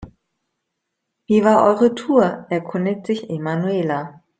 [1.27, 4.23] Wie war eure Tour?, erkundigte sich Emanuela.